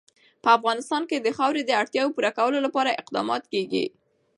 په 0.43 0.49
افغانستان 0.57 1.01
کې 1.09 1.17
د 1.19 1.27
خاوره 1.37 1.61
د 1.65 1.71
اړتیاوو 1.81 2.13
پوره 2.15 2.31
کولو 2.37 2.57
لپاره 2.65 2.97
اقدامات 3.01 3.43
کېږي. 3.53 3.85